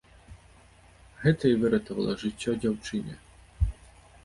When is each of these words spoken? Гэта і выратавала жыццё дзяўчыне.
Гэта 1.25 1.43
і 1.51 1.59
выратавала 1.65 2.17
жыццё 2.25 2.51
дзяўчыне. 2.65 3.15